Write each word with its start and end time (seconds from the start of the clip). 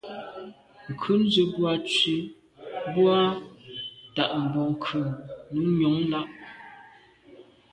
Ŋkrʉ̀n 0.91 1.21
zə̃ 1.33 1.47
bù 1.53 1.61
à’ 1.71 1.73
tsì 1.89 2.15
bú 2.91 3.01
bə́ 3.05 3.15
á 3.23 3.25
tà’ 4.15 4.23
mbrò 4.43 4.63
ŋkrʉ̀n 4.73 5.07
nù 5.53 5.61
nyɔ̌ŋ 5.77 5.97
lá’. 6.11 6.21